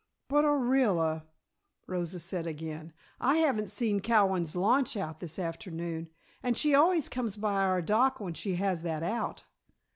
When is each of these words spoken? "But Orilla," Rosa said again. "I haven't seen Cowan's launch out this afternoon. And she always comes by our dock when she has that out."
"But 0.29 0.45
Orilla," 0.45 1.25
Rosa 1.85 2.19
said 2.19 2.47
again. 2.47 2.91
"I 3.19 3.37
haven't 3.37 3.69
seen 3.69 3.99
Cowan's 3.99 4.55
launch 4.55 4.97
out 4.97 5.19
this 5.19 5.37
afternoon. 5.37 6.09
And 6.41 6.57
she 6.57 6.73
always 6.73 7.07
comes 7.07 7.37
by 7.37 7.61
our 7.61 7.83
dock 7.83 8.19
when 8.19 8.33
she 8.33 8.55
has 8.55 8.81
that 8.81 9.03
out." 9.03 9.43